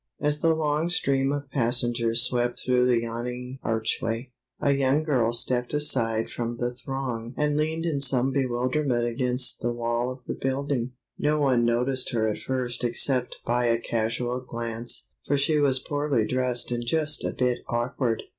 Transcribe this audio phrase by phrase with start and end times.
[0.19, 5.75] As the long stream of passengers swept through the yawning archway, a young girl stepped
[5.75, 10.93] aside from the throng and leaned in some bewilderment against the wall of the building.
[11.19, 16.25] No one noticed her at first except by a casual glance, for she was poorly
[16.25, 18.23] dressed and just a bit awkward.